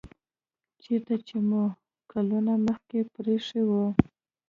چیرته 0.81 1.15
چې 1.27 1.37
مو 1.47 1.63
کلونه 2.11 2.53
مخکې 2.67 2.99
پریښی 3.13 3.61
و 3.67 3.71